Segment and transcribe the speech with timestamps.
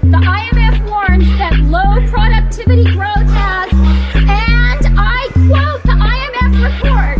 [0.00, 3.72] The IMF warns that low productivity growth has,
[4.14, 7.18] and I quote the IMF report,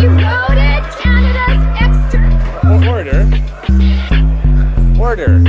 [0.00, 2.36] eroded Canada's external.
[2.88, 3.26] Order.
[5.00, 5.44] Order.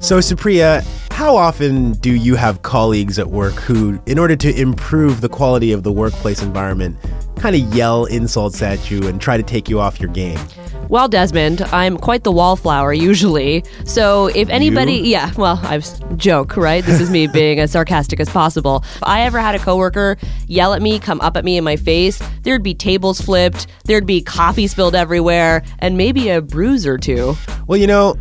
[0.00, 5.20] So, Supriya, how often do you have colleagues at work who, in order to improve
[5.20, 6.96] the quality of the workplace environment,
[7.36, 10.38] kind of yell insults at you and try to take you off your game?
[10.88, 13.64] Well, Desmond, I'm quite the wallflower usually.
[13.84, 15.04] So if anybody, You?
[15.04, 15.78] yeah, well, I
[16.16, 16.84] joke, right?
[16.84, 18.84] This is me being as sarcastic as possible.
[18.96, 21.76] If I ever had a coworker yell at me, come up at me in my
[21.76, 26.98] face, there'd be tables flipped, there'd be coffee spilled everywhere, and maybe a bruise or
[26.98, 27.34] two.
[27.66, 28.16] Well, you know,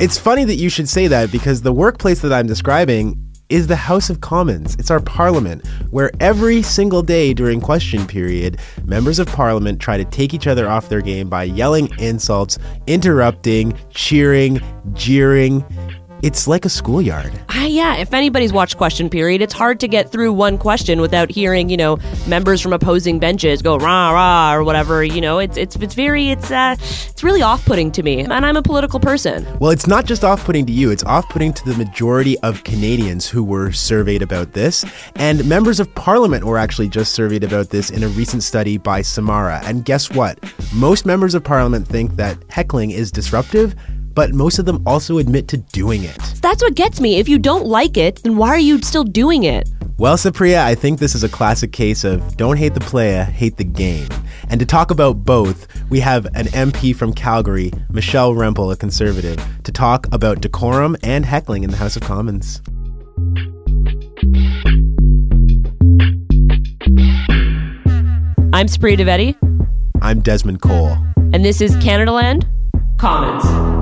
[0.00, 3.76] it's funny that you should say that because the workplace that I'm describing is the
[3.76, 4.74] House of Commons.
[4.74, 10.04] It's our parliament, where every single day during question period, members of parliament try to
[10.04, 14.60] take each other off their game by yelling insults, interrupting, cheering,
[14.92, 15.64] jeering.
[16.20, 17.32] It's like a schoolyard.
[17.48, 21.30] Ah, yeah, if anybody's watched question period, it's hard to get through one question without
[21.30, 25.04] hearing, you know, members from opposing benches go rah rah or whatever.
[25.04, 28.56] You know, it's it's it's very it's uh it's really off-putting to me, and I'm
[28.56, 29.46] a political person.
[29.60, 32.64] Well, it's not just off putting to you, it's off putting to the majority of
[32.64, 34.84] Canadians who were surveyed about this.
[35.14, 39.02] And members of parliament were actually just surveyed about this in a recent study by
[39.02, 39.60] Samara.
[39.64, 40.38] And guess what?
[40.74, 43.76] Most members of parliament think that heckling is disruptive,
[44.18, 46.18] but most of them also admit to doing it.
[46.42, 47.20] That's what gets me.
[47.20, 49.70] If you don't like it, then why are you still doing it?
[49.96, 53.58] Well, Supriya, I think this is a classic case of don't hate the player, hate
[53.58, 54.08] the game.
[54.50, 59.40] And to talk about both, we have an MP from Calgary, Michelle Rempel, a conservative,
[59.62, 62.60] to talk about decorum and heckling in the House of Commons.
[68.52, 69.36] I'm Supriya Dwivedi,
[70.02, 70.98] I'm Desmond Cole.
[71.32, 72.48] and this is Canadaland
[72.98, 73.77] Commons.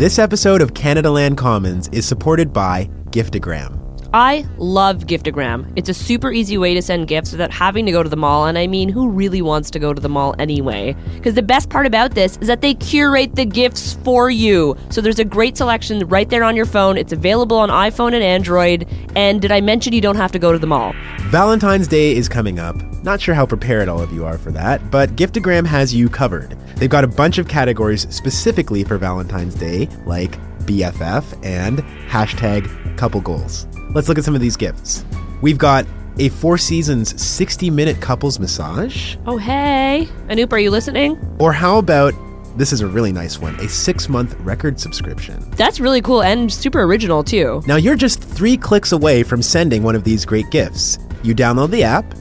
[0.00, 3.79] This episode of Canadaland Commons is supported by Giftogram.
[4.12, 5.72] I love Giftogram.
[5.76, 8.46] It's a super easy way to send gifts without having to go to the mall,
[8.46, 10.96] and I mean, who really wants to go to the mall anyway?
[11.14, 14.76] Because the best part about this is that they curate the gifts for you.
[14.88, 16.96] So there's a great selection right there on your phone.
[16.96, 18.88] It's available on iPhone and Android.
[19.14, 20.92] And did I mention you don't have to go to the mall?
[21.28, 22.74] Valentine's Day is coming up.
[23.04, 26.58] Not sure how prepared all of you are for that, but Giftogram has you covered.
[26.76, 30.32] They've got a bunch of categories specifically for Valentine's Day, like
[30.66, 31.78] BFF and
[32.08, 33.66] hashtag couple goals.
[33.92, 35.04] Let's look at some of these gifts.
[35.42, 35.84] We've got
[36.18, 39.16] a Four Seasons 60 minute couples massage.
[39.26, 40.08] Oh, hey.
[40.28, 41.18] Anoop, are you listening?
[41.38, 42.14] Or how about
[42.56, 45.40] this is a really nice one a six month record subscription.
[45.52, 47.62] That's really cool and super original, too.
[47.66, 50.98] Now you're just three clicks away from sending one of these great gifts.
[51.22, 52.14] You download the app,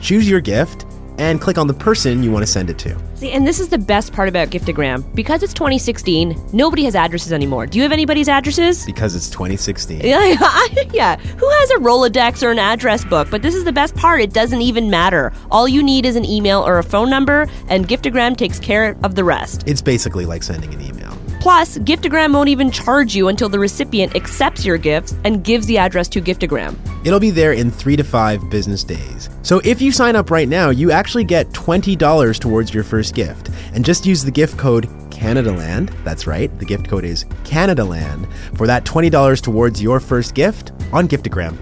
[0.00, 0.86] choose your gift,
[1.18, 2.98] and click on the person you want to send it to.
[3.14, 5.02] See, and this is the best part about Giftogram.
[5.14, 7.66] Because it's 2016, nobody has addresses anymore.
[7.66, 8.84] Do you have anybody's addresses?
[8.84, 10.00] Because it's 2016.
[10.00, 10.34] Yeah,
[10.92, 11.16] yeah.
[11.16, 13.28] Who has a Rolodex or an address book?
[13.30, 14.20] But this is the best part.
[14.20, 15.32] It doesn't even matter.
[15.50, 19.14] All you need is an email or a phone number, and Giftogram takes care of
[19.14, 19.64] the rest.
[19.66, 21.15] It's basically like sending an email.
[21.46, 25.78] Plus, Giftogram won't even charge you until the recipient accepts your gifts and gives the
[25.78, 26.76] address to Giftogram.
[27.06, 29.30] It'll be there in three to five business days.
[29.42, 33.50] So if you sign up right now, you actually get $20 towards your first gift.
[33.74, 35.92] And just use the gift code CanadaLand.
[36.02, 38.26] That's right, the gift code is CanadaLand
[38.56, 41.56] for that $20 towards your first gift on Giftogram.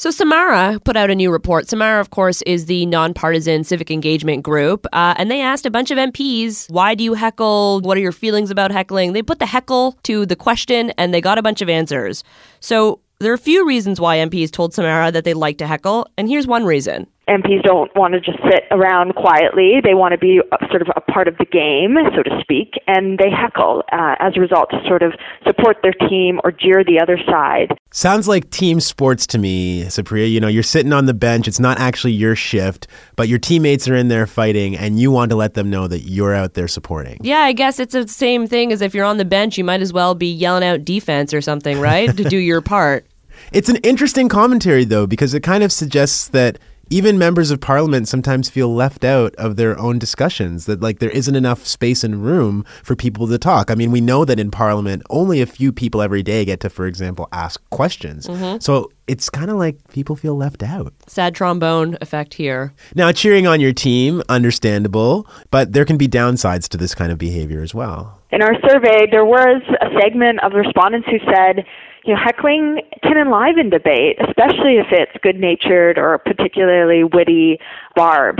[0.00, 1.68] So, Samara put out a new report.
[1.68, 4.86] Samara, of course, is the nonpartisan civic engagement group.
[4.92, 7.80] Uh, and they asked a bunch of MPs, why do you heckle?
[7.80, 9.12] What are your feelings about heckling?
[9.12, 12.22] They put the heckle to the question and they got a bunch of answers.
[12.60, 16.06] So, there are a few reasons why MPs told Samara that they like to heckle.
[16.16, 19.80] And here's one reason MPs don't want to just sit around quietly.
[19.82, 20.40] They want to be
[20.70, 24.36] sort of a part of the game, so to speak, and they heckle uh, as
[24.36, 25.12] a result to sort of
[25.46, 27.76] support their team or jeer the other side.
[27.90, 30.30] Sounds like team sports to me, Supriya.
[30.30, 31.46] You know, you're sitting on the bench.
[31.46, 32.86] It's not actually your shift,
[33.16, 36.00] but your teammates are in there fighting, and you want to let them know that
[36.00, 37.18] you're out there supporting.
[37.22, 39.82] Yeah, I guess it's the same thing as if you're on the bench, you might
[39.82, 42.14] as well be yelling out defense or something, right?
[42.16, 43.06] to do your part.
[43.52, 46.58] It's an interesting commentary, though, because it kind of suggests that
[46.90, 51.10] even members of parliament sometimes feel left out of their own discussions that like there
[51.10, 53.70] isn't enough space and room for people to talk.
[53.70, 56.70] I mean we know that in parliament only a few people every day get to
[56.70, 58.26] for example ask questions.
[58.26, 58.58] Mm-hmm.
[58.60, 60.92] so it's kind of like people feel left out.
[61.06, 62.74] Sad trombone effect here.
[62.94, 67.18] Now cheering on your team understandable but there can be downsides to this kind of
[67.18, 68.20] behavior as well.
[68.30, 71.64] In our survey there was a segment of respondents who said
[72.08, 77.58] you know, heckling can enliven debate, especially if it's good natured or particularly witty
[77.94, 78.36] barb.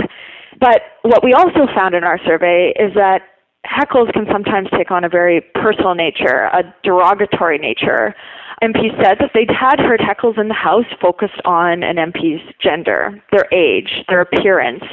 [0.59, 3.21] But what we also found in our survey is that
[3.63, 8.15] heckles can sometimes take on a very personal nature, a derogatory nature.
[8.63, 13.21] MP said that they'd had heard heckles in the House focused on an MP's gender,
[13.31, 14.83] their age, their appearance,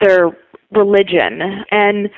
[0.00, 0.30] their
[0.72, 1.64] religion.
[1.70, 2.08] And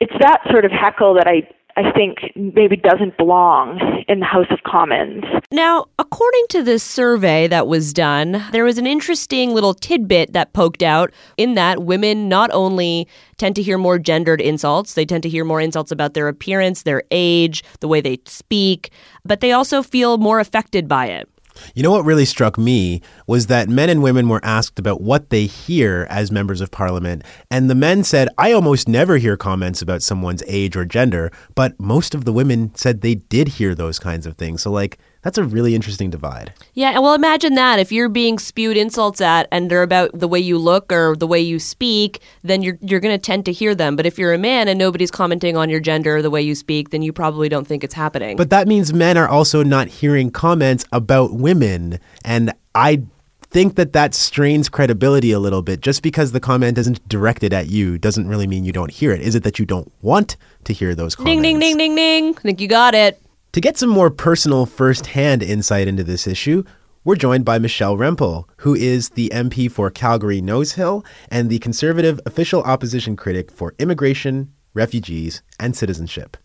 [0.00, 4.46] it's that sort of heckle that I I think maybe doesn't belong in the House
[4.50, 5.24] of Commons.
[5.52, 10.52] Now, according to this survey that was done, there was an interesting little tidbit that
[10.52, 15.22] poked out in that women not only tend to hear more gendered insults, they tend
[15.22, 18.90] to hear more insults about their appearance, their age, the way they speak,
[19.24, 21.28] but they also feel more affected by it.
[21.74, 25.30] You know what really struck me was that men and women were asked about what
[25.30, 29.82] they hear as members of parliament, and the men said, I almost never hear comments
[29.82, 33.98] about someone's age or gender, but most of the women said they did hear those
[33.98, 34.62] kinds of things.
[34.62, 36.52] So, like, that's a really interesting divide.
[36.74, 37.78] Yeah, well, imagine that.
[37.78, 41.26] If you're being spewed insults at and they're about the way you look or the
[41.26, 43.96] way you speak, then you're, you're going to tend to hear them.
[43.96, 46.54] But if you're a man and nobody's commenting on your gender or the way you
[46.54, 48.36] speak, then you probably don't think it's happening.
[48.36, 51.98] But that means men are also not hearing comments about women.
[52.24, 53.02] And I
[53.50, 55.80] think that that strains credibility a little bit.
[55.80, 59.20] Just because the comment isn't directed at you doesn't really mean you don't hear it.
[59.20, 61.42] Is it that you don't want to hear those comments?
[61.42, 62.36] Ding, ding, ding, ding, ding.
[62.38, 63.19] I think you got it.
[63.54, 66.62] To get some more personal first-hand insight into this issue,
[67.02, 71.58] we're joined by Michelle Rempel, who is the MP for Calgary Nose Hill and the
[71.58, 76.36] Conservative official opposition critic for immigration, refugees, and citizenship.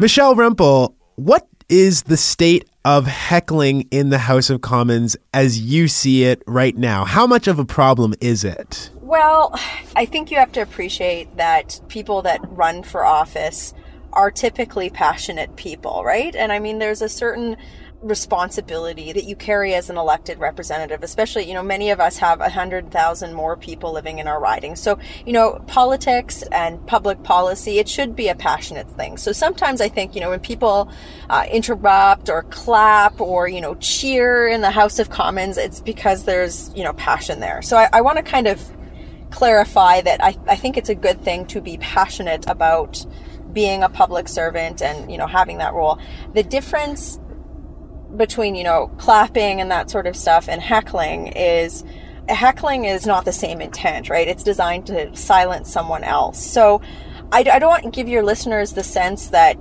[0.00, 5.88] Michelle Rempel, what is the state of heckling in the House of Commons as you
[5.88, 7.04] see it right now?
[7.04, 8.90] How much of a problem is it?
[9.10, 9.58] Well,
[9.96, 13.74] I think you have to appreciate that people that run for office
[14.12, 16.32] are typically passionate people, right?
[16.32, 17.56] And I mean, there's a certain
[18.02, 22.40] responsibility that you carry as an elected representative, especially, you know, many of us have
[22.40, 24.76] a hundred thousand more people living in our riding.
[24.76, 24.96] So,
[25.26, 29.16] you know, politics and public policy, it should be a passionate thing.
[29.16, 30.88] So sometimes I think, you know, when people
[31.28, 36.26] uh, interrupt or clap or, you know, cheer in the House of Commons, it's because
[36.26, 37.60] there's, you know, passion there.
[37.60, 38.70] So I, I want to kind of
[39.30, 43.04] clarify that I, I think it's a good thing to be passionate about
[43.52, 45.98] being a public servant and you know having that role.
[46.34, 47.18] The difference
[48.16, 51.84] between you know clapping and that sort of stuff and heckling is
[52.28, 54.28] heckling is not the same intent right?
[54.28, 56.44] It's designed to silence someone else.
[56.44, 56.80] So
[57.32, 59.56] I, I don't want to give your listeners the sense that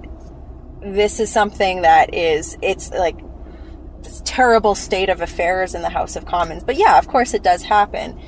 [0.82, 3.18] this is something that is it's like
[4.02, 6.64] this terrible state of affairs in the house of commons.
[6.64, 8.20] But yeah of course it does happen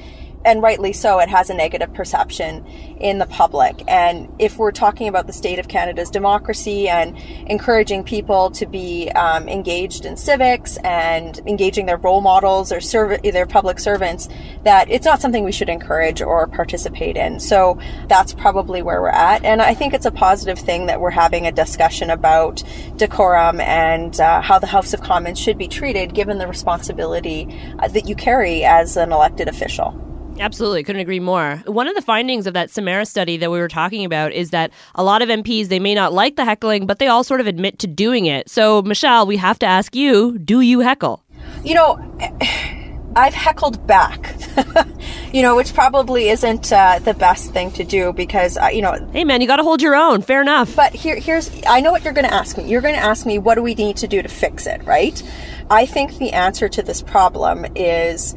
[0.43, 2.65] and rightly so, it has a negative perception
[2.99, 3.83] in the public.
[3.87, 7.17] And if we're talking about the state of Canada's democracy and
[7.47, 13.21] encouraging people to be um, engaged in civics and engaging their role models or serv-
[13.21, 14.29] their public servants,
[14.63, 17.39] that it's not something we should encourage or participate in.
[17.39, 19.43] So that's probably where we're at.
[19.43, 22.63] And I think it's a positive thing that we're having a discussion about
[22.97, 27.47] decorum and uh, how the House of Commons should be treated given the responsibility
[27.79, 30.10] uh, that you carry as an elected official.
[30.41, 31.61] Absolutely, couldn't agree more.
[31.67, 34.71] One of the findings of that Samara study that we were talking about is that
[34.95, 37.47] a lot of MPs they may not like the heckling, but they all sort of
[37.47, 38.49] admit to doing it.
[38.49, 41.23] So, Michelle, we have to ask you: Do you heckle?
[41.63, 42.17] You know.
[43.13, 44.37] I've heckled back,
[45.33, 48.93] you know, which probably isn't uh, the best thing to do because, uh, you know.
[49.11, 50.21] Hey, man, you got to hold your own.
[50.21, 50.77] Fair enough.
[50.77, 52.69] But here, here's, I know what you're going to ask me.
[52.69, 55.21] You're going to ask me, what do we need to do to fix it, right?
[55.69, 58.33] I think the answer to this problem is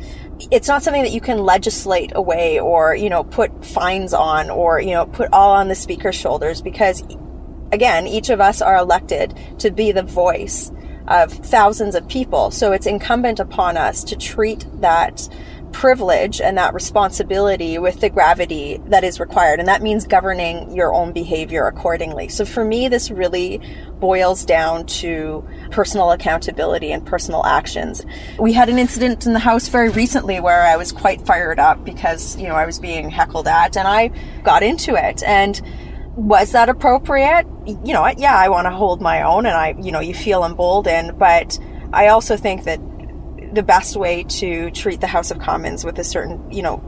[0.50, 4.80] it's not something that you can legislate away or, you know, put fines on or,
[4.80, 7.02] you know, put all on the speaker's shoulders because,
[7.72, 10.72] again, each of us are elected to be the voice
[11.08, 12.50] of thousands of people.
[12.50, 15.28] So it's incumbent upon us to treat that
[15.74, 19.58] privilege and that responsibility with the gravity that is required.
[19.58, 22.28] And that means governing your own behavior accordingly.
[22.28, 23.60] So for me, this really
[23.98, 28.06] boils down to personal accountability and personal actions.
[28.38, 31.84] We had an incident in the house very recently where I was quite fired up
[31.84, 34.08] because, you know, I was being heckled at and I
[34.44, 35.22] got into it.
[35.24, 35.60] And
[36.14, 37.46] was that appropriate?
[37.66, 40.44] You know, yeah, I want to hold my own and I, you know, you feel
[40.44, 41.58] emboldened, but
[41.92, 42.80] I also think that
[43.54, 46.82] the best way to treat the House of Commons with a certain, you know,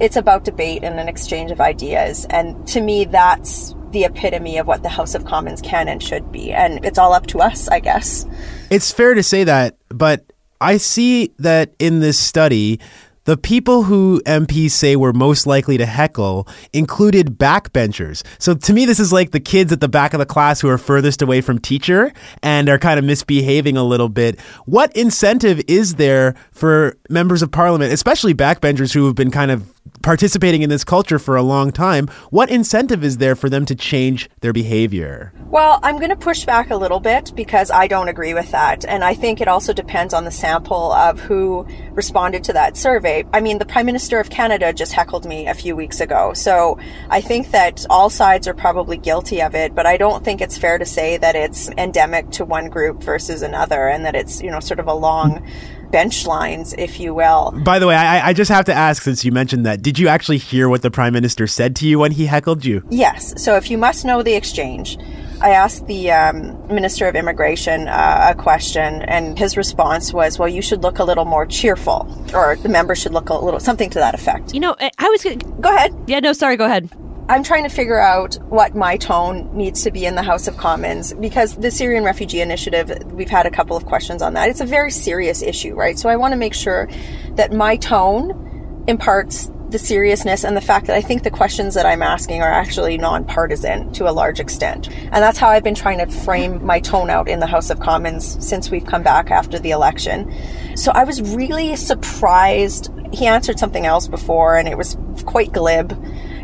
[0.00, 2.26] it's about debate and an exchange of ideas.
[2.30, 6.30] And to me, that's the epitome of what the House of Commons can and should
[6.32, 6.52] be.
[6.52, 8.26] And it's all up to us, I guess.
[8.70, 12.80] It's fair to say that, but I see that in this study,
[13.28, 18.22] the people who MPs say were most likely to heckle included backbenchers.
[18.38, 20.68] So to me, this is like the kids at the back of the class who
[20.70, 22.10] are furthest away from teacher
[22.42, 24.40] and are kind of misbehaving a little bit.
[24.64, 29.77] What incentive is there for members of parliament, especially backbenchers who have been kind of
[30.02, 33.74] participating in this culture for a long time, what incentive is there for them to
[33.74, 35.32] change their behavior?
[35.46, 38.84] Well, I'm going to push back a little bit because I don't agree with that.
[38.84, 43.24] And I think it also depends on the sample of who responded to that survey.
[43.32, 46.34] I mean, the Prime Minister of Canada just heckled me a few weeks ago.
[46.34, 46.78] So
[47.08, 50.58] I think that all sides are probably guilty of it, but I don't think it's
[50.58, 54.50] fair to say that it's endemic to one group versus another and that it's, you
[54.50, 55.46] know, sort of a long
[55.90, 57.52] bench lines, if you will.
[57.64, 60.08] By the way, I, I, just have to ask since you mentioned that, did you
[60.08, 62.82] actually hear what the Prime Minister said to you when he heckled you?
[62.90, 63.42] Yes.
[63.42, 64.98] So if you must know the exchange,
[65.40, 70.48] I asked the um, Minister of Immigration uh, a question, and his response was, "Well,
[70.48, 73.88] you should look a little more cheerful, or the member should look a little something
[73.90, 75.94] to that effect." You know, I was gonna go ahead.
[76.08, 76.90] Yeah, no, sorry, go ahead.
[77.30, 80.56] I'm trying to figure out what my tone needs to be in the House of
[80.56, 84.48] Commons because the Syrian Refugee Initiative, we've had a couple of questions on that.
[84.48, 85.98] It's a very serious issue, right?
[85.98, 86.88] So I want to make sure
[87.32, 91.84] that my tone imparts the seriousness and the fact that I think the questions that
[91.84, 94.88] I'm asking are actually nonpartisan to a large extent.
[94.88, 97.78] And that's how I've been trying to frame my tone out in the House of
[97.78, 100.34] Commons since we've come back after the election.
[100.76, 102.90] So I was really surprised.
[103.12, 105.92] He answered something else before and it was quite glib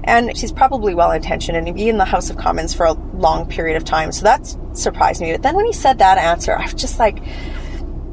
[0.04, 2.92] and she's probably well intentioned and he'd be in the House of Commons for a
[2.92, 4.12] long period of time.
[4.12, 5.32] So that surprised me.
[5.32, 7.22] But then when he said that answer, I was just like,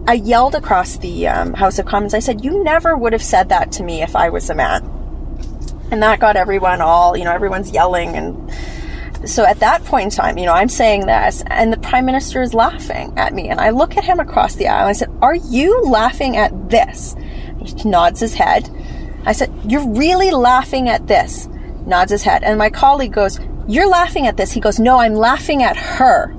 [0.07, 2.13] I yelled across the um, House of Commons.
[2.13, 4.83] I said, You never would have said that to me if I was a man.
[5.91, 8.15] And that got everyone all, you know, everyone's yelling.
[8.15, 12.05] And so at that point in time, you know, I'm saying this, and the Prime
[12.05, 13.49] Minister is laughing at me.
[13.49, 16.69] And I look at him across the aisle and I said, Are you laughing at
[16.69, 17.15] this?
[17.63, 18.69] He nods his head.
[19.25, 21.47] I said, You're really laughing at this
[21.91, 22.43] nods his head.
[22.43, 24.51] And my colleague goes, You're laughing at this.
[24.51, 26.35] He goes, No, I'm laughing at her.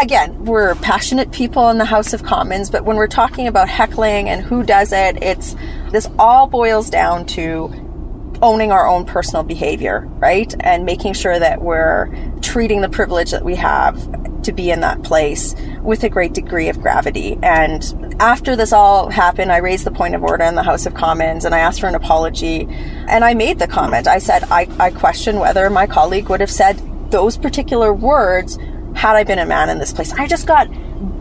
[0.00, 4.28] Again, we're passionate people in the House of Commons, but when we're talking about heckling
[4.28, 5.54] and who does it, it's
[5.90, 7.68] this all boils down to
[8.42, 10.54] owning our own personal behavior, right?
[10.60, 12.08] And making sure that we're
[12.40, 13.96] treating the privilege that we have
[14.42, 17.38] to be in that place with a great degree of gravity.
[17.42, 17.82] And
[18.20, 21.44] after this all happened, I raised the point of order in the House of Commons
[21.44, 22.66] and I asked for an apology.
[23.08, 24.06] And I made the comment.
[24.06, 26.80] I said, I, I question whether my colleague would have said
[27.10, 28.58] those particular words
[28.94, 30.12] had I been a man in this place.
[30.12, 30.68] I just got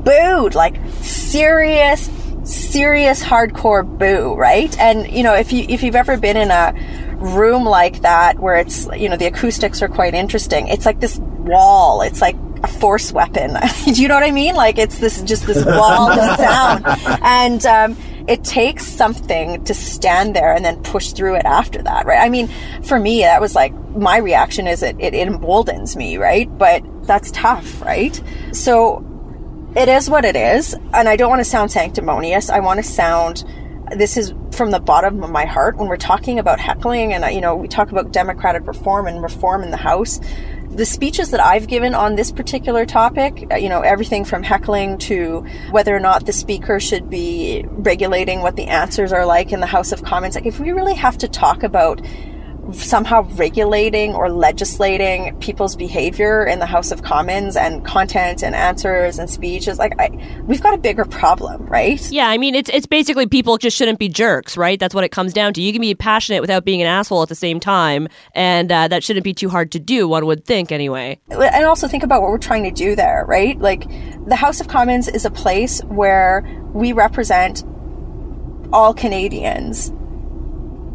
[0.03, 2.09] booed, like serious,
[2.43, 4.77] serious hardcore boo, right?
[4.79, 6.74] And you know, if you if you've ever been in a
[7.36, 11.17] room like that where it's you know the acoustics are quite interesting, it's like this
[11.19, 12.01] wall.
[12.01, 13.57] It's like a force weapon.
[13.86, 14.55] Do you know what I mean?
[14.55, 16.86] Like it's this just this wall of sound,
[17.22, 22.05] and um, it takes something to stand there and then push through it after that,
[22.05, 22.19] right?
[22.19, 22.50] I mean,
[22.84, 26.55] for me, that was like my reaction is it, it emboldens me, right?
[26.57, 28.22] But that's tough, right?
[28.51, 29.03] So
[29.75, 32.50] it is what it is, and I don't want to sound sanctimonious.
[32.50, 33.43] I want to sound
[33.96, 37.40] this is from the bottom of my heart when we're talking about heckling and you
[37.40, 40.20] know we talk about democratic reform and reform in the house.
[40.70, 44.98] The speeches that I've given on this particular topic, uh, you know, everything from heckling
[45.00, 49.60] to whether or not the speaker should be regulating what the answers are like in
[49.60, 52.02] the House of Commons, like if we really have to talk about
[52.74, 59.19] somehow regulating or legislating people's behavior in the House of Commons and content and answers
[59.19, 59.79] and speeches.
[59.79, 60.09] Like, I,
[60.43, 62.00] we've got a bigger problem, right?
[62.12, 64.79] Yeah, I mean, it's it's basically people just shouldn't be jerks, right?
[64.79, 65.62] That's what it comes down to.
[65.62, 69.03] You can be passionate without being an asshole at the same time, and uh, that
[69.03, 70.07] shouldn't be too hard to do.
[70.07, 71.19] One would think, anyway.
[71.29, 73.57] And also think about what we're trying to do there, right?
[73.59, 73.88] Like,
[74.27, 76.43] the House of Commons is a place where
[76.74, 77.63] we represent
[78.74, 79.89] all Canadians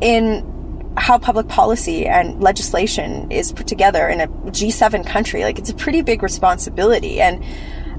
[0.02, 0.51] in
[0.96, 5.42] how public policy and legislation is put together in a G7 country.
[5.44, 7.20] Like it's a pretty big responsibility.
[7.20, 7.44] And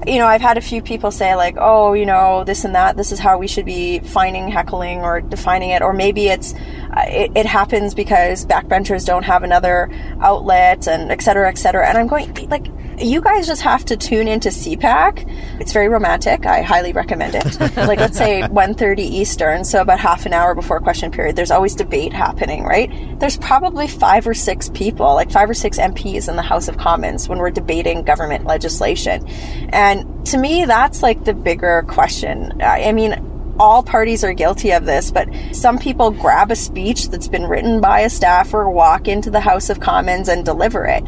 [0.06, 2.96] you know, I've had a few people say like, "Oh, you know, this and that.
[2.96, 7.04] This is how we should be finding heckling or defining it." Or maybe it's uh,
[7.06, 11.88] it, it, happens because backbenchers don't have another outlet, and et cetera, et cetera.
[11.88, 12.66] And I'm going like,
[12.98, 15.60] you guys just have to tune into CPAC.
[15.60, 16.46] It's very romantic.
[16.46, 17.60] I highly recommend it.
[17.76, 21.36] like, let's say 1:30 Eastern, so about half an hour before question period.
[21.36, 22.90] There's always debate happening, right?
[23.18, 26.78] There's probably five or six people, like five or six MPs in the House of
[26.78, 29.26] Commons when we're debating government legislation,
[29.70, 29.83] and
[30.26, 32.60] to me, that's like the bigger question.
[32.62, 37.28] I mean all parties are guilty of this, but some people grab a speech that's
[37.28, 41.04] been written by a staffer, walk into the House of Commons and deliver it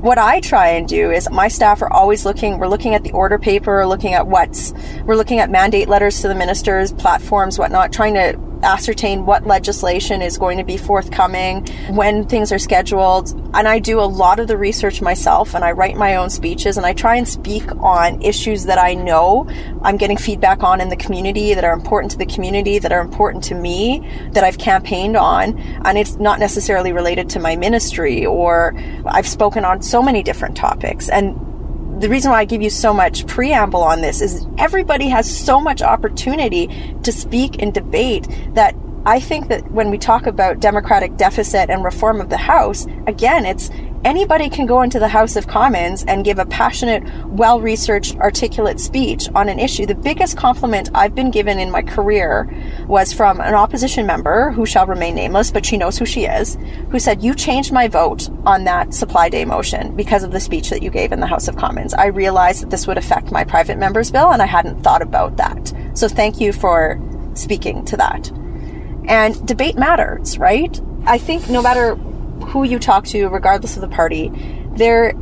[0.00, 3.10] what I try and do is my staff are always looking, we're looking at the
[3.12, 4.72] order paper, looking at what's,
[5.04, 10.22] we're looking at mandate letters to the ministers, platforms, whatnot, trying to ascertain what legislation
[10.22, 13.30] is going to be forthcoming, when things are scheduled.
[13.54, 16.76] And I do a lot of the research myself and I write my own speeches
[16.76, 19.48] and I try and speak on issues that I know
[19.82, 23.00] I'm getting feedback on in the community that are important to the community, that are
[23.00, 25.58] important to me, that I've campaigned on.
[25.84, 28.74] And it's not necessarily related to my ministry or
[29.06, 31.08] I've spoken on so many different topics.
[31.08, 31.47] And
[31.98, 35.60] the reason why I give you so much preamble on this is everybody has so
[35.60, 36.68] much opportunity
[37.02, 38.74] to speak and debate that
[39.04, 43.46] I think that when we talk about democratic deficit and reform of the House, again,
[43.46, 43.70] it's
[44.04, 48.80] anybody can go into the House of Commons and give a passionate, well researched, articulate
[48.80, 49.86] speech on an issue.
[49.86, 52.48] The biggest compliment I've been given in my career
[52.86, 56.56] was from an opposition member who shall remain nameless, but she knows who she is,
[56.90, 60.70] who said, You changed my vote on that supply day motion because of the speech
[60.70, 61.94] that you gave in the House of Commons.
[61.94, 65.36] I realized that this would affect my private member's bill, and I hadn't thought about
[65.36, 65.72] that.
[65.94, 67.00] So thank you for
[67.34, 68.30] speaking to that.
[69.08, 70.80] And debate matters, right?
[71.06, 71.98] I think no matter
[72.46, 74.30] who you talk to, regardless of the party,
[74.76, 75.14] there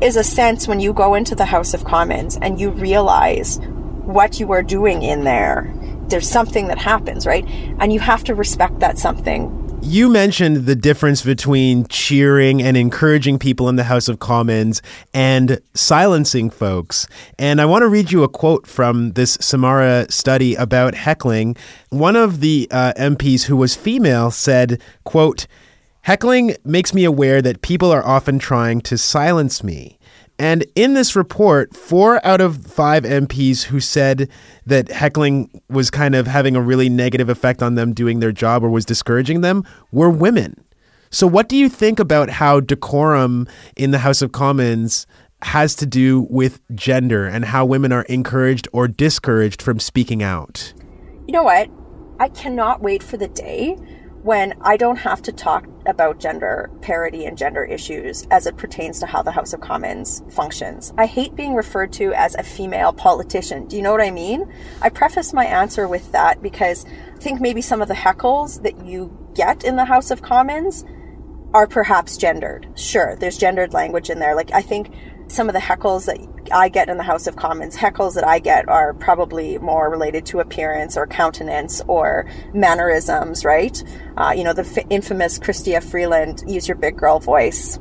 [0.00, 3.58] is a sense when you go into the House of Commons and you realize
[4.04, 5.72] what you are doing in there.
[6.08, 7.44] There's something that happens, right?
[7.78, 9.54] And you have to respect that something.
[9.80, 14.82] You mentioned the difference between cheering and encouraging people in the House of Commons
[15.14, 17.06] and silencing folks.
[17.38, 21.56] And I want to read you a quote from this Samara study about heckling.
[21.90, 25.46] One of the uh, MPs who was female said, quote,
[26.08, 29.98] Heckling makes me aware that people are often trying to silence me.
[30.38, 34.30] And in this report, four out of five MPs who said
[34.64, 38.64] that heckling was kind of having a really negative effect on them doing their job
[38.64, 40.64] or was discouraging them were women.
[41.10, 45.06] So, what do you think about how decorum in the House of Commons
[45.42, 50.72] has to do with gender and how women are encouraged or discouraged from speaking out?
[51.26, 51.68] You know what?
[52.18, 53.76] I cannot wait for the day
[54.22, 58.98] when I don't have to talk about gender parity and gender issues as it pertains
[59.00, 60.92] to how the House of Commons functions.
[60.98, 63.66] I hate being referred to as a female politician.
[63.66, 64.52] Do you know what I mean?
[64.82, 68.84] I preface my answer with that because I think maybe some of the heckles that
[68.84, 70.84] you get in the House of Commons
[71.54, 72.68] are perhaps gendered.
[72.74, 74.34] Sure, there's gendered language in there.
[74.34, 74.92] Like, I think
[75.28, 76.18] some of the heckles that
[76.50, 80.26] I get in the House of Commons, heckles that I get are probably more related
[80.26, 83.82] to appearance or countenance or mannerisms, right?
[84.16, 87.78] Uh, you know, the f- infamous Chrystia Freeland, use your big girl voice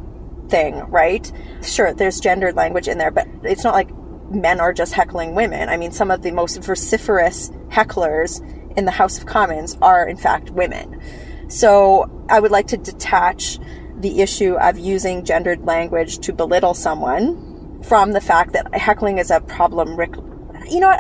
[0.50, 1.32] thing, right?
[1.64, 3.90] Sure, there's gendered language in there, but it's not like
[4.30, 5.70] men are just heckling women.
[5.70, 8.42] I mean, some of the most vociferous hecklers
[8.78, 11.02] in the House of Commons are, in fact, women.
[11.50, 13.58] So I would like to detach
[13.98, 19.32] the issue of using gendered language to belittle someone from the fact that heckling is
[19.32, 20.00] a problem.
[20.70, 20.98] You know?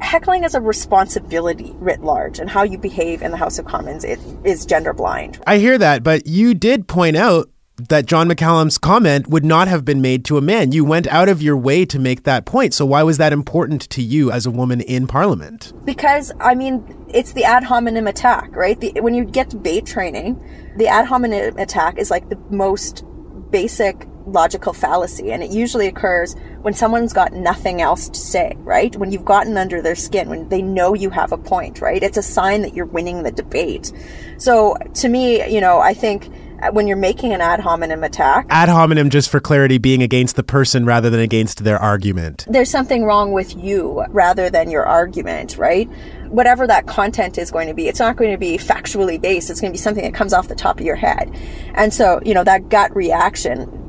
[0.00, 4.04] Heckling is a responsibility writ large, and how you behave in the House of Commons
[4.04, 5.40] is gender blind.
[5.44, 9.84] I hear that, but you did point out that John McCallum's comment would not have
[9.84, 10.72] been made to a man.
[10.72, 12.74] You went out of your way to make that point.
[12.74, 15.72] So why was that important to you as a woman in Parliament?
[15.84, 18.78] Because I mean, it's the ad hominem attack, right?
[18.80, 20.42] The, when you get debate training,
[20.76, 23.04] the ad hominem attack is like the most
[23.50, 28.94] basic logical fallacy, and it usually occurs when someone's got nothing else to say, right?
[28.96, 32.02] When you've gotten under their skin, when they know you have a point, right?
[32.02, 33.90] It's a sign that you're winning the debate.
[34.36, 36.28] So to me, you know, I think
[36.60, 38.46] Uh, when you're making an ad hominem attack.
[38.50, 42.44] Ad hominem, just for clarity, being against the person rather than against their argument.
[42.48, 45.88] There's something wrong with you rather than your argument, right?
[46.28, 49.50] Whatever that content is going to be, it's not going to be factually based.
[49.50, 51.32] It's going to be something that comes off the top of your head.
[51.74, 53.87] And so, you know, that gut reaction,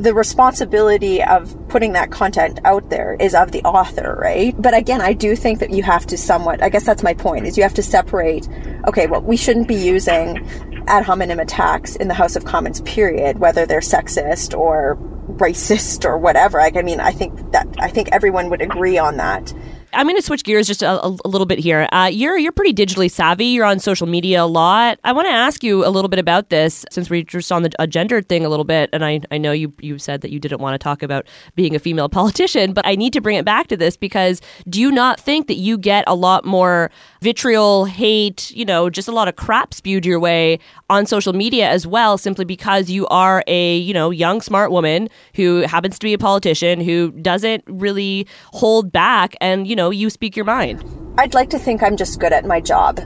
[0.00, 4.54] the responsibility of putting that content out there is of the author, right?
[4.60, 7.46] But again, I do think that you have to somewhat, I guess that's my point,
[7.46, 8.48] is you have to separate,
[8.88, 10.48] okay, well, we shouldn't be using
[10.86, 14.96] ad hominem attacks in the House of Commons, period, whether they're sexist or
[15.32, 16.58] racist or whatever.
[16.58, 19.52] Like, I mean, I think that I think everyone would agree on that.
[19.92, 21.88] I'm going to switch gears just a, a little bit here.
[21.92, 23.46] Uh, you're you're pretty digitally savvy.
[23.46, 24.98] You're on social media a lot.
[25.04, 27.70] I want to ask you a little bit about this since we're just on the
[27.78, 28.90] a thing a little bit.
[28.92, 31.74] And I, I know you you said that you didn't want to talk about being
[31.74, 34.92] a female politician, but I need to bring it back to this because do you
[34.92, 39.28] not think that you get a lot more vitriol, hate, you know, just a lot
[39.28, 43.76] of crap spewed your way on social media as well, simply because you are a
[43.78, 48.92] you know young smart woman who happens to be a politician who doesn't really hold
[48.92, 50.84] back and you know know, you speak your mind.
[51.18, 53.00] I'd like to think I'm just good at my job.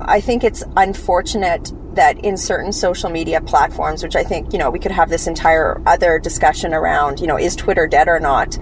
[0.00, 4.70] I think it's unfortunate that in certain social media platforms, which I think, you know,
[4.70, 8.58] we could have this entire other discussion around, you know, is Twitter dead or not?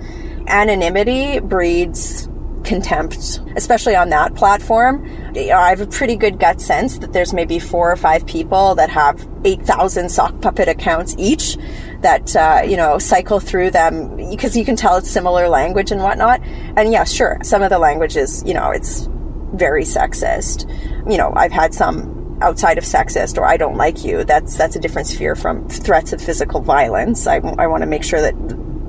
[0.48, 2.28] Anonymity breeds
[2.64, 5.04] contempt, especially on that platform.
[5.36, 8.90] I have a pretty good gut sense that there's maybe four or five people that
[8.90, 11.56] have 8,000 sock puppet accounts each
[12.02, 16.02] that, uh, you know, cycle through them because you can tell it's similar language and
[16.02, 16.40] whatnot.
[16.42, 19.08] And yeah, sure, some of the languages, you know, it's
[19.54, 20.68] very sexist.
[21.10, 24.24] You know, I've had some outside of sexist or I don't like you.
[24.24, 27.26] That's, that's a different sphere from threats of physical violence.
[27.26, 28.34] I, I want to make sure that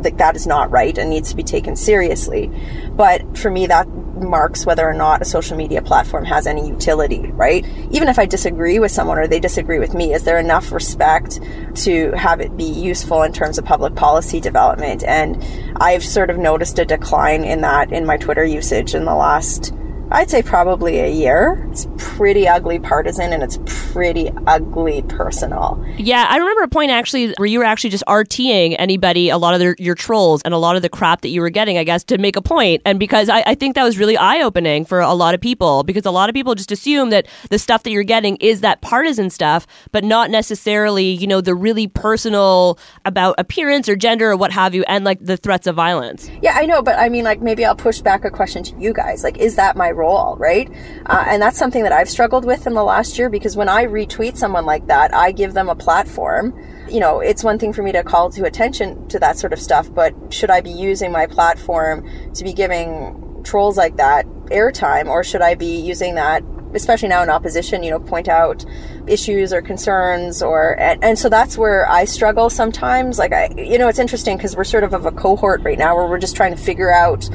[0.03, 2.51] that that is not right and needs to be taken seriously.
[2.91, 3.87] But for me, that
[4.21, 7.65] marks whether or not a social media platform has any utility, right?
[7.91, 11.39] Even if I disagree with someone or they disagree with me, is there enough respect
[11.75, 15.03] to have it be useful in terms of public policy development?
[15.03, 15.43] And
[15.77, 19.73] I've sort of noticed a decline in that in my Twitter usage in the last
[20.11, 21.65] I'd say probably a year.
[21.71, 25.81] It's pretty ugly partisan and it's pretty ugly personal.
[25.97, 29.53] Yeah, I remember a point actually where you were actually just RTing anybody, a lot
[29.53, 31.85] of their, your trolls and a lot of the crap that you were getting, I
[31.85, 32.81] guess, to make a point.
[32.85, 35.83] And because I, I think that was really eye opening for a lot of people
[35.83, 38.81] because a lot of people just assume that the stuff that you're getting is that
[38.81, 44.35] partisan stuff, but not necessarily, you know, the really personal about appearance or gender or
[44.35, 46.29] what have you and like the threats of violence.
[46.41, 48.93] Yeah, I know, but I mean, like maybe I'll push back a question to you
[48.93, 49.23] guys.
[49.23, 50.00] Like, is that my role,
[50.37, 50.69] right?
[51.05, 53.85] Uh, and that's something that I've struggled with in the last year because when I
[53.85, 56.53] retweet someone like that, I give them a platform.
[56.89, 59.59] You know, it's one thing for me to call to attention to that sort of
[59.59, 65.07] stuff, but should I be using my platform to be giving trolls like that airtime,
[65.07, 68.65] or should I be using that especially now in opposition, you know, point out
[69.07, 73.19] issues or concerns or, and, and, so that's where I struggle sometimes.
[73.19, 75.95] Like I, you know, it's interesting because we're sort of of a cohort right now
[75.95, 77.29] where we're just trying to figure out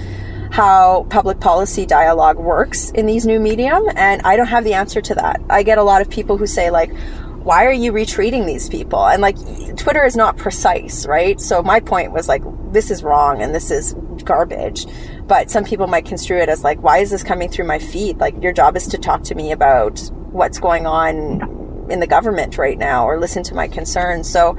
[0.50, 5.00] how public policy dialogue works in these new medium and I don't have the answer
[5.00, 5.40] to that.
[5.50, 6.92] I get a lot of people who say like
[7.46, 9.06] why are you retweeting these people?
[9.06, 9.36] And like
[9.76, 11.40] Twitter is not precise, right?
[11.40, 14.84] So my point was like this is wrong and this is garbage.
[15.28, 18.18] But some people might construe it as like why is this coming through my feed?
[18.18, 20.00] Like your job is to talk to me about
[20.32, 24.28] what's going on in the government right now or listen to my concerns.
[24.28, 24.56] So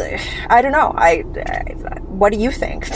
[0.50, 0.92] I don't know.
[0.96, 2.88] I, I what do you think?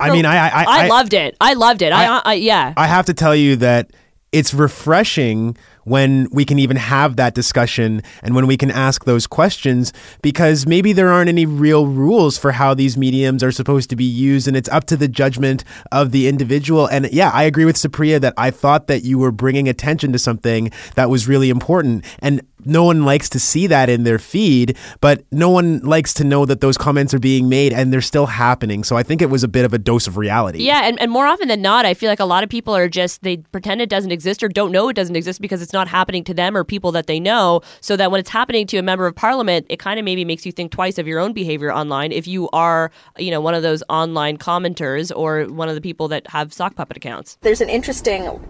[0.00, 1.36] I mean, I I, I I, loved it.
[1.40, 1.92] I loved it.
[1.92, 2.74] I, I yeah.
[2.76, 3.90] I have to tell you that
[4.32, 9.26] it's refreshing when we can even have that discussion and when we can ask those
[9.26, 9.92] questions
[10.22, 14.04] because maybe there aren't any real rules for how these mediums are supposed to be
[14.04, 17.76] used and it's up to the judgment of the individual and yeah I agree with
[17.76, 22.04] Supriya that I thought that you were bringing attention to something that was really important
[22.20, 26.24] and no one likes to see that in their feed, but no one likes to
[26.24, 28.84] know that those comments are being made and they're still happening.
[28.84, 30.62] So I think it was a bit of a dose of reality.
[30.62, 32.88] Yeah, and, and more often than not, I feel like a lot of people are
[32.88, 35.88] just, they pretend it doesn't exist or don't know it doesn't exist because it's not
[35.88, 37.60] happening to them or people that they know.
[37.80, 40.46] So that when it's happening to a member of parliament, it kind of maybe makes
[40.46, 43.62] you think twice of your own behavior online if you are, you know, one of
[43.62, 47.38] those online commenters or one of the people that have sock puppet accounts.
[47.42, 48.40] There's an interesting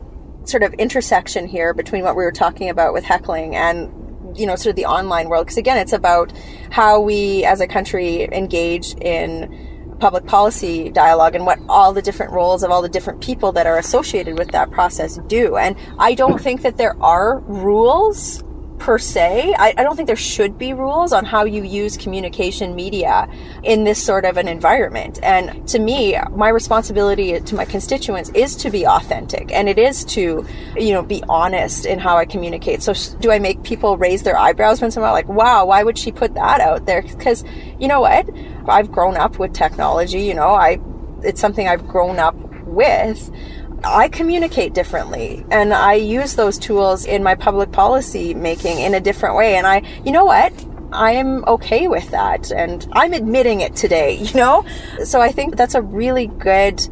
[0.45, 3.93] sort of intersection here between what we were talking about with heckling and
[4.35, 5.47] you know, sort of the online world.
[5.47, 6.33] Because again, it's about
[6.71, 9.72] how we as a country engage in
[10.03, 13.69] public policy dialogue and what all the different roles of all the different people that
[13.69, 15.57] are associated with that process do.
[15.57, 18.43] And I don't think that there are rules
[18.83, 19.55] per se.
[19.57, 23.29] I, I, don't think there should be rules on how you use communication media
[23.63, 25.21] in this sort of an environment.
[25.23, 30.05] And to me, my responsibility to my constituents is to be authentic and it is
[30.07, 30.45] to,
[30.77, 32.83] you know, be honest in how I communicate.
[32.83, 36.11] So do I make people raise their eyebrows when someone like, wow, why would she
[36.11, 37.03] put that out there?
[37.03, 37.45] Because
[37.79, 38.29] you know what?
[38.67, 40.81] I've grown up with technology, you know, I,
[41.23, 42.35] it's something I've grown up
[42.67, 43.31] with.
[43.85, 49.01] I communicate differently and I use those tools in my public policy making in a
[49.01, 49.57] different way.
[49.57, 50.53] And I, you know what?
[50.93, 54.65] I am okay with that and I'm admitting it today, you know?
[55.05, 56.87] So I think that's a really good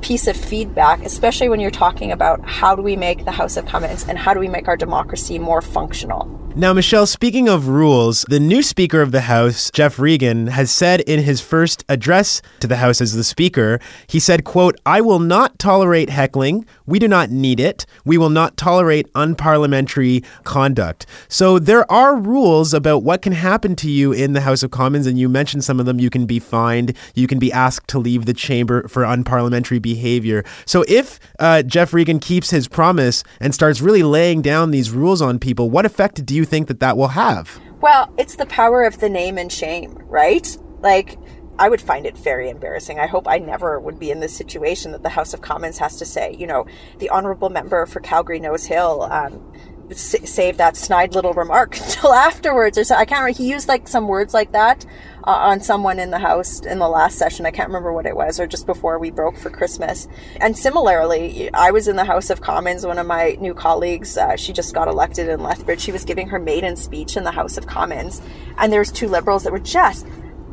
[0.00, 3.66] piece of feedback, especially when you're talking about how do we make the House of
[3.66, 6.41] Commons and how do we make our democracy more functional.
[6.54, 11.00] Now, Michelle, speaking of rules, the new Speaker of the House, Geoff Regan, has said
[11.00, 15.18] in his first address to the House as the Speaker, he said, quote, I will
[15.18, 16.66] not tolerate heckling.
[16.84, 17.86] We do not need it.
[18.04, 21.06] We will not tolerate unparliamentary conduct.
[21.26, 25.06] So there are rules about what can happen to you in the House of Commons,
[25.06, 25.98] and you mentioned some of them.
[25.98, 30.44] You can be fined, you can be asked to leave the chamber for unparliamentary behavior.
[30.66, 35.22] So if uh, Geoff Regan keeps his promise and starts really laying down these rules
[35.22, 37.60] on people, what effect do you think that that will have?
[37.80, 40.56] Well, it's the power of the name and shame, right?
[40.80, 41.18] Like,
[41.58, 42.98] I would find it very embarrassing.
[42.98, 45.96] I hope I never would be in this situation that the House of Commons has
[45.98, 46.66] to say, you know,
[46.98, 49.52] the honorable member for Calgary Nose Hill um,
[49.90, 52.78] s- save that snide little remark until afterwards.
[52.78, 53.36] Or so I can't remember.
[53.36, 54.86] He used like some words like that
[55.24, 57.46] uh, on someone in the House in the last session.
[57.46, 60.08] I can't remember what it was, or just before we broke for Christmas.
[60.40, 62.86] And similarly, I was in the House of Commons.
[62.86, 65.80] One of my new colleagues, uh, she just got elected in Lethbridge.
[65.80, 68.20] She was giving her maiden speech in the House of Commons,
[68.58, 70.06] and there was two liberals that were just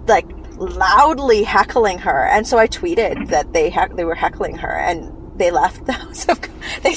[0.08, 0.28] like
[0.58, 2.26] loudly heckling her.
[2.26, 6.26] And so I tweeted that they they were heckling her, and they left the House
[6.30, 6.40] of
[6.84, 6.96] they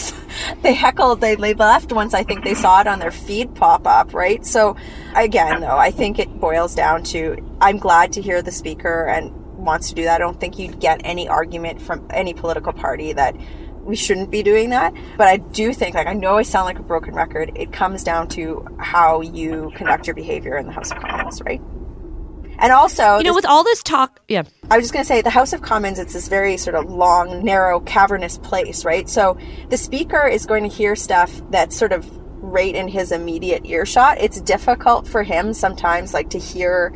[0.63, 3.87] they heckled they, they left once I think they saw it on their feed pop
[3.87, 4.45] up right?
[4.45, 4.77] So
[5.17, 9.35] again though I think it boils down to I'm glad to hear the speaker and
[9.57, 10.17] wants to do that.
[10.17, 13.37] I don't think you'd get any argument from any political party that
[13.83, 14.95] we shouldn't be doing that.
[15.17, 17.53] But I do think like I know I sound like a broken record.
[17.55, 21.61] It comes down to how you conduct your behavior in the House of Commons right
[22.63, 24.45] and also You know, this- with all this talk, yeah.
[24.71, 26.89] I was just going to say the House of Commons, it's this very sort of
[26.91, 29.09] long, narrow, cavernous place, right?
[29.09, 29.37] So
[29.69, 32.09] the speaker is going to hear stuff that's sort of
[32.41, 34.19] right in his immediate earshot.
[34.21, 36.95] It's difficult for him sometimes, like to hear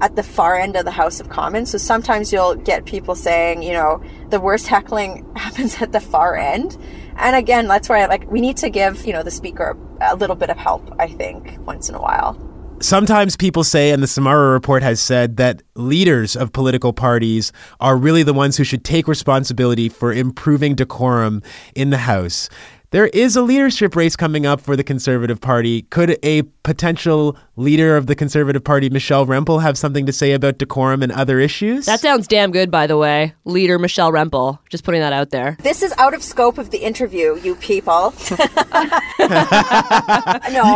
[0.00, 1.70] at the far end of the House of Commons.
[1.70, 4.00] So sometimes you'll get people saying, you know,
[4.30, 6.76] the worst heckling happens at the far end.
[7.16, 10.14] And again, that's where I like, we need to give, you know, the speaker a
[10.14, 12.36] little bit of help, I think, once in a while.
[12.80, 17.96] Sometimes people say, and the Samara report has said, that leaders of political parties are
[17.96, 21.42] really the ones who should take responsibility for improving decorum
[21.74, 22.48] in the House.
[22.90, 25.82] There is a leadership race coming up for the Conservative Party.
[25.82, 30.56] Could a potential leader of the Conservative Party, Michelle Rempel, have something to say about
[30.56, 31.84] decorum and other issues?
[31.84, 33.34] That sounds damn good, by the way.
[33.44, 34.60] Leader Michelle Rempel.
[34.70, 35.58] Just putting that out there.
[35.62, 38.14] This is out of scope of the interview, you people.
[38.30, 38.46] no,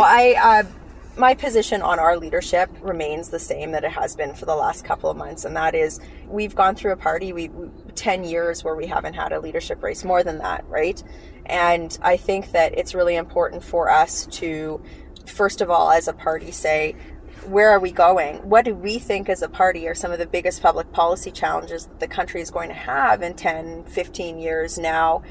[0.03, 0.35] I.
[0.39, 0.63] Uh,
[1.15, 4.83] my position on our leadership remains the same that it has been for the last
[4.83, 8.63] couple of months, and that is we've gone through a party, we, we 10 years
[8.63, 11.03] where we haven't had a leadership race, more than that, right?
[11.45, 14.81] And I think that it's really important for us to,
[15.27, 16.95] first of all, as a party, say,
[17.45, 18.37] where are we going?
[18.49, 21.85] What do we think as a party are some of the biggest public policy challenges
[21.85, 25.21] that the country is going to have in 10, 15 years now?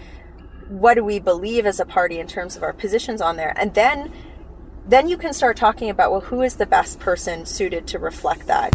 [0.68, 3.54] What do we believe as a party in terms of our positions on there?
[3.56, 4.12] And then
[4.86, 8.46] then you can start talking about well who is the best person suited to reflect
[8.46, 8.72] that.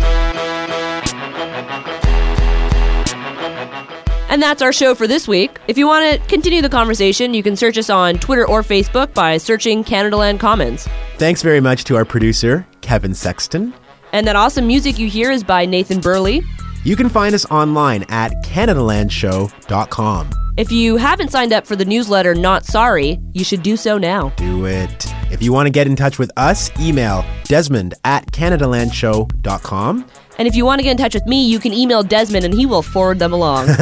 [4.30, 5.58] And that's our show for this week.
[5.68, 9.14] If you want to continue the conversation, you can search us on Twitter or Facebook
[9.14, 10.88] by searching Canadaland Commons.
[11.16, 13.74] Thanks very much to our producer, Kevin Sexton.
[14.12, 16.44] And that awesome music you hear is by Nathan Burley.
[16.84, 20.30] You can find us online at CanadaLandShow.com.
[20.58, 24.30] If you haven't signed up for the newsletter Not Sorry, you should do so now.
[24.38, 25.06] Do it.
[25.30, 30.06] If you want to get in touch with us, email desmond at CanadaLandShow.com.
[30.40, 32.54] And if you want to get in touch with me, you can email Desmond and
[32.54, 33.68] he will forward them along.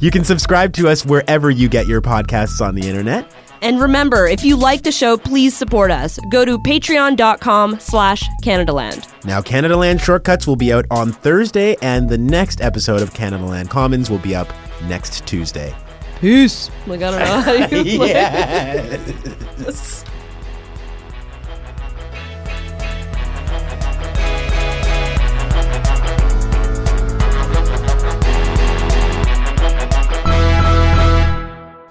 [0.00, 3.32] You can subscribe to us wherever you get your podcasts on the internet.
[3.62, 6.18] and remember, if you like the show, please support us.
[6.30, 9.10] Go to patreon.com slash Canadaland.
[9.24, 14.10] Now, Canadaland Shortcuts will be out on Thursday, and the next episode of Canadaland Commons
[14.10, 14.52] will be up
[14.84, 15.74] next Tuesday.
[16.20, 16.70] Peace.
[16.86, 17.96] Oh like, I don't know how you
[19.64, 20.12] play.